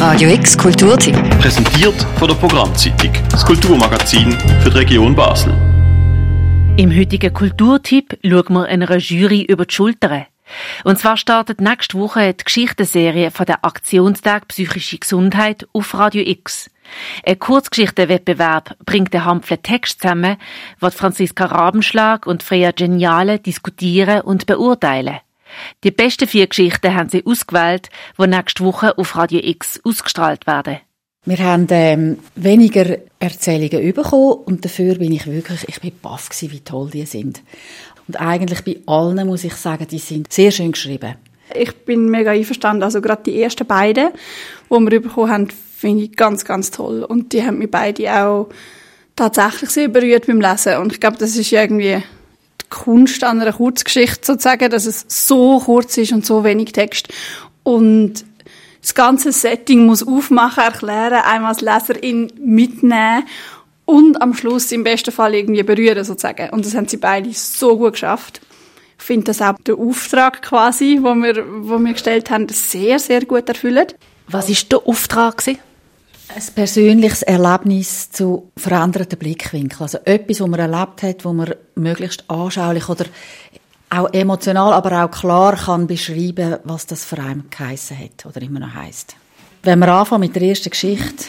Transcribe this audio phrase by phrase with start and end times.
[0.00, 1.14] Radio X Kulturtipp.
[1.42, 5.52] Präsentiert von der Programmzeitung, das Kulturmagazin für die Region Basel.
[6.78, 10.24] Im heutigen Kulturtipp schauen wir einer Jury über die Schultern.
[10.84, 16.70] Und zwar startet nächste Woche die Geschichtenserie von der Aktionstag Psychische Gesundheit auf Radio X.
[17.26, 20.38] Ein Kurzgeschichtenwettbewerb bringt den Hampfle Text zusammen,
[20.78, 25.18] was Franziska Rabenschlag und Freya Geniale diskutieren und beurteilen.
[25.84, 27.88] Die besten vier Geschichten haben sie ausgewählt,
[28.18, 30.78] die nächste Woche auf Radio X ausgestrahlt werden.
[31.26, 36.52] Wir haben ähm, weniger Erzählungen bekommen und dafür bin ich wirklich, ich bin baff gewesen,
[36.52, 37.42] wie toll die sind.
[38.08, 41.16] Und eigentlich bei allen muss ich sagen, die sind sehr schön geschrieben.
[41.54, 42.82] Ich bin mega einverstanden.
[42.82, 44.10] Also gerade die ersten beiden,
[44.70, 47.04] die wir bekommen haben, finde ich ganz, ganz toll.
[47.04, 48.48] Und die haben mich beide auch
[49.14, 50.78] tatsächlich sehr berührt beim Lesen.
[50.78, 52.02] Und ich glaube, das ist irgendwie
[52.70, 57.08] Kunst an einer Kurzgeschichte sozusagen, dass es so kurz ist und so wenig Text.
[57.62, 58.24] Und
[58.80, 63.24] das ganze Setting muss aufmachen, erklären, einmal als Leserin mitnehmen
[63.84, 66.50] und am Schluss im besten Fall irgendwie berühren sozusagen.
[66.50, 68.40] Und das haben sie beide so gut geschafft.
[68.98, 73.24] Ich finde das auch der Auftrag quasi, wo wir, wo wir gestellt haben, sehr, sehr
[73.24, 73.96] gut erfüllt.
[74.28, 75.58] Was ist der Auftrag gewesen?
[76.34, 79.82] Ein persönliches Erlebnis zu veränderten Blickwinkeln.
[79.82, 83.06] Also etwas, was man erlebt hat, wo man möglichst anschaulich oder
[83.90, 88.60] auch emotional, aber auch klar kann beschreiben, was das für einen geheissen hat oder immer
[88.60, 89.16] noch heisst.
[89.64, 91.26] Wenn wir anfangen mit der ersten Geschichte,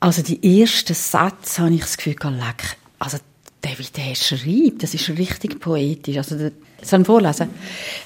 [0.00, 3.18] also die ersten Sätze habe ich das Gefühl, leck, also
[3.62, 6.16] der, wie der schreibt, das ist richtig poetisch.
[6.16, 7.50] Also, der, soll ich vorlesen?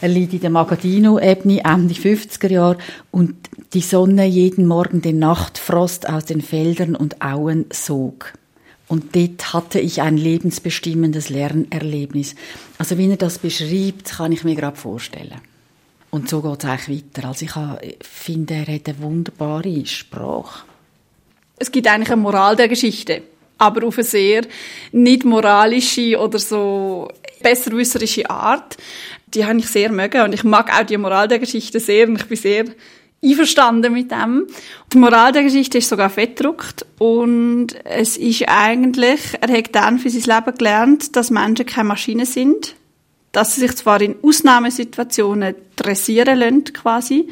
[0.00, 2.78] Er liegt in der Magadino-Ebene Ende 50er Jahre
[3.10, 3.34] und
[3.72, 8.32] die Sonne jeden Morgen den Nachtfrost aus den Feldern und Auen sog.
[8.88, 12.34] Und dort hatte ich ein lebensbestimmendes Lernerlebnis.
[12.78, 15.40] Also wie er das beschreibt, kann ich mir gerade vorstellen.
[16.10, 17.28] Und so geht es eigentlich weiter.
[17.28, 20.64] Also ich finde, er hat eine wunderbare Sprache.
[21.56, 23.22] Es gibt eigentlich eine Moral der Geschichte,
[23.58, 24.42] aber auf eine sehr
[24.92, 27.08] nicht moralische oder so
[27.42, 28.76] besserwisserische Art.
[29.28, 32.16] Die habe ich sehr mögen und ich mag auch die Moral der Geschichte sehr und
[32.16, 32.64] ich bin sehr
[33.24, 34.46] einverstanden mit dem.
[34.92, 40.10] Die Moral der Geschichte ist sogar fettdruckt und es ist eigentlich, er hat dann für
[40.10, 42.74] sein Leben gelernt, dass Menschen keine Maschinen sind,
[43.32, 47.28] dass sie sich zwar in Ausnahmesituationen dressieren lassen, quasi,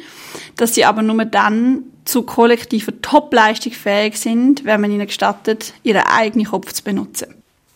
[0.55, 6.03] dass sie aber nur dann zu kollektiver Topleistung fähig sind, wenn man ihnen gestattet, ihren
[6.03, 7.27] eigenen Kopf zu benutzen.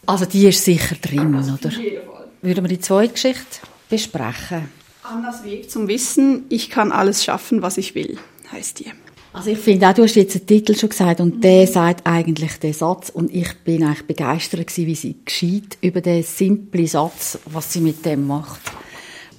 [0.06, 1.72] Also die ist sicher drin, oder?
[2.42, 4.70] Würden wir die zweite Geschichte besprechen?
[5.04, 8.18] Annas Weg zum Wissen, ich kann alles schaffen, was ich will,
[8.52, 8.92] heißt die.
[9.34, 12.58] Also ich finde auch, du hast jetzt den Titel schon gesagt und der sagt eigentlich
[12.58, 17.38] den Satz und ich bin eigentlich begeistert gewesen, wie sie geschieht über den simplen Satz,
[17.46, 18.62] was sie mit dem macht.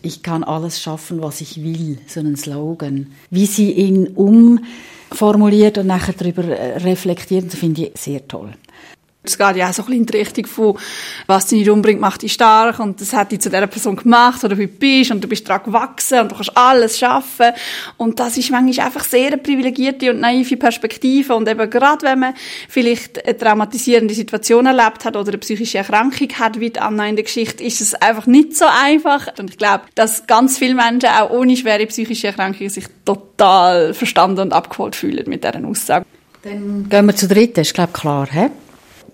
[0.03, 3.13] Ich kann alles schaffen, was ich will, so ein Slogan.
[3.31, 8.53] Wie sie ihn umformuliert und nachher darüber reflektiert, finde ich sehr toll.
[9.25, 10.79] Es geht ja auch so ein bisschen in die Richtung von,
[11.27, 14.45] was dich nicht umbringt, macht dich stark und das hat dich zu dieser Person gemacht
[14.45, 17.51] oder wie du bist und du bist daran gewachsen und du kannst alles schaffen
[17.97, 22.21] und das ist manchmal einfach sehr eine privilegierte und naive Perspektive und eben gerade wenn
[22.21, 22.35] man
[22.69, 27.17] vielleicht eine traumatisierende Situation erlebt hat oder eine psychische Erkrankung hat, wie die Anna in
[27.17, 31.11] der Geschichte, ist es einfach nicht so einfach und ich glaube, dass ganz viele Menschen
[31.11, 36.07] auch ohne schwere psychische Erkrankungen sich total verstanden und abgeholt fühlen mit dieser Aussage.
[36.45, 38.51] Dann gehen wir zur dritten, ist glaube klar, hä?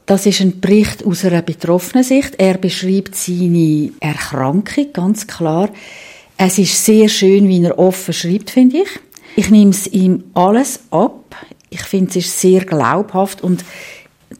[0.06, 2.34] Das ist ein Bericht aus einer betroffenen Sicht.
[2.38, 5.70] Er beschreibt seine Erkrankung, ganz klar.
[6.36, 8.88] Es ist sehr schön, wie er offen schreibt, finde ich.
[9.36, 11.36] Ich nehme es ihm alles ab.
[11.70, 13.64] Ich finde, es ist sehr glaubhaft und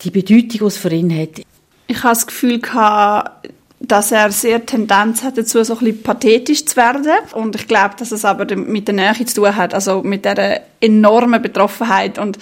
[0.02, 1.40] die Bedeutung, die es für ihn hat.
[1.86, 3.48] Ich habe das Gefühl gehabt,
[3.80, 7.06] dass er sehr Tendenz hat dazu, so ein bisschen pathetisch zu werden.
[7.32, 10.62] Und ich glaube, dass es aber mit der Nähe zu tun hat, also mit der
[10.80, 12.18] enormen Betroffenheit.
[12.18, 12.38] Und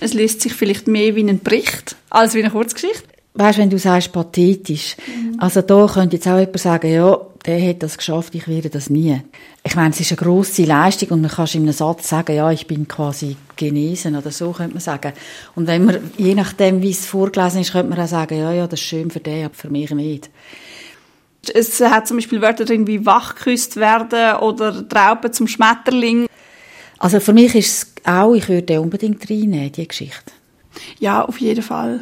[0.00, 3.04] es liest sich vielleicht mehr wie ein Bericht als wie eine Kurzgeschichte.
[3.34, 5.36] Weißt, wenn du sagst pathetisch, mhm.
[5.38, 8.88] also da könnte jetzt auch jemand sagen, ja, der hat das geschafft, ich werde das
[8.88, 9.20] nie.
[9.62, 12.50] Ich meine, es ist eine grosse Leistung und man kann in einem Satz sagen, ja,
[12.50, 15.12] ich bin quasi genesen oder so könnte man sagen.
[15.54, 18.66] Und wenn man, je nachdem, wie es vorgelesen ist, könnte man auch sagen, ja, ja,
[18.66, 20.30] das ist schön für den, aber für mich nicht.
[21.52, 26.26] Es hat zum Beispiel Wörter drin wie wachküsst werden oder Trauben zum Schmetterling.
[26.98, 27.68] Also für mich ist
[28.04, 30.32] es auch, ich würde unbedingt reinnehmen, die Geschichte.
[30.98, 32.00] Ja, auf jeden Fall.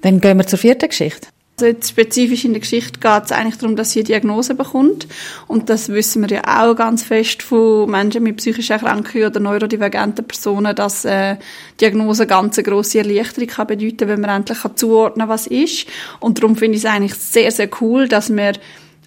[0.00, 1.28] Dann gehen wir zur vierten Geschichte.
[1.60, 5.08] Also jetzt spezifisch in der Geschichte geht es eigentlich darum, dass sie eine Diagnose bekommt.
[5.48, 10.24] Und das wissen wir ja auch ganz fest von Menschen mit psychischen Erkrankungen oder neurodivergenten
[10.24, 11.34] Personen, dass äh,
[11.80, 15.88] Diagnose ganz eine grosse Erleichterung kann bedeuten, wenn man endlich kann zuordnen kann, was ist.
[16.20, 18.52] Und darum finde ich es eigentlich sehr, sehr cool, dass wir,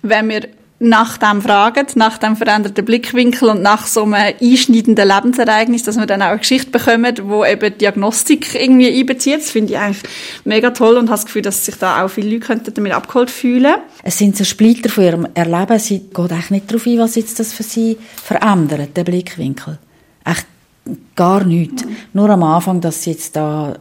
[0.02, 0.50] wenn wir
[0.82, 6.08] nach dem fragen, nach dem veränderten Blickwinkel und nach so einem einschneidenden Lebensereignis, dass man
[6.08, 9.42] dann auch eine Geschichte bekommt, wo eben Diagnostik irgendwie einbezieht.
[9.42, 10.04] Das finde ich eigentlich
[10.44, 13.76] mega toll und habe das Gefühl, dass sich da auch viele Leute damit abgeholt fühlen
[14.02, 15.78] Es sind so Splitter von ihrem Erleben.
[15.78, 19.78] Sie geht eigentlich nicht darauf ein, was jetzt das für sie verändert, der Blickwinkel.
[20.26, 20.48] Echt
[21.16, 21.86] gar nichts.
[21.86, 21.96] Mhm.
[22.14, 23.76] Nur am Anfang, dass sie jetzt da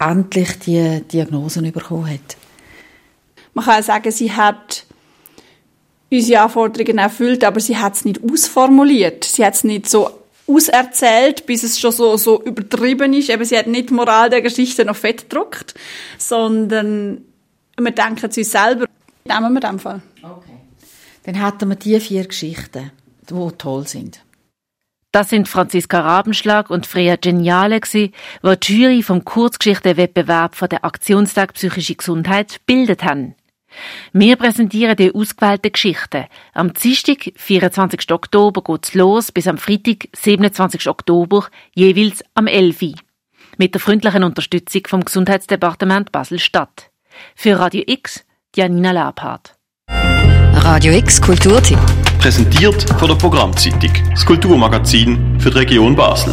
[0.00, 2.36] endlich die Diagnosen bekommen hat.
[3.54, 4.84] Man kann sagen, sie hat
[6.10, 9.24] unsere Anforderungen erfüllt, aber sie hat es nicht ausformuliert.
[9.24, 10.10] Sie hat es nicht so
[10.46, 13.30] auserzählt, bis es schon so, so übertrieben ist.
[13.30, 15.74] Eben, sie hat nicht die Moral der Geschichte noch fett gedruckt,
[16.18, 17.24] sondern
[17.78, 18.86] wir denken zu uns selber.
[19.24, 20.02] Nehmen wir dem Fall.
[20.22, 20.52] Okay.
[21.24, 22.90] Dann hatten wir die vier Geschichten,
[23.28, 24.20] die toll sind.
[25.12, 28.10] Das sind Franziska Rabenschlag und Freya Geniale, die
[28.42, 33.36] die Jury vom Kurzgeschichtenwettbewerb von der Aktionstag Psychische Gesundheit bildet haben.
[34.12, 36.26] Wir präsentieren die ausgewählten Geschichten.
[36.52, 38.10] Am Dienstag, 24.
[38.12, 40.88] Oktober, geht's los, bis am Freitag, 27.
[40.88, 42.94] Oktober, jeweils am 11.
[43.56, 46.90] Mit der freundlichen Unterstützung vom Gesundheitsdepartement Basel-Stadt.
[47.34, 48.24] Für Radio X,
[48.54, 49.54] Janina Labhardt.
[49.88, 51.78] Radio X Kulturtipp.
[52.18, 56.32] Präsentiert von der Programmzeitung, das Kulturmagazin für die Region Basel.